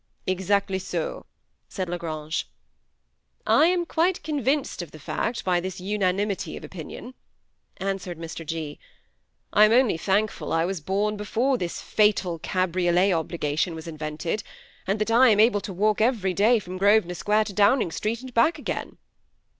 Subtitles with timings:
[0.25, 1.27] "Exactly so,"
[1.69, 2.47] said La Grange."
[3.45, 7.13] I am quite convinced of the fact by this unanimity of opinion,"
[7.77, 8.43] answered Mr.
[8.43, 8.79] G."
[9.53, 14.41] I am only thankful I was born before this fatal cabriolet obligation was in vented,
[14.87, 18.21] and that I am able to walk every day from Grosvenor Square to Downing Street,
[18.21, 18.97] and back again."